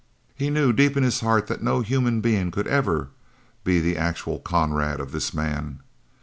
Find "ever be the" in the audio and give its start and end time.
2.65-3.95